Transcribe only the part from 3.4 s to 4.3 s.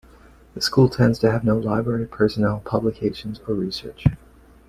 or research.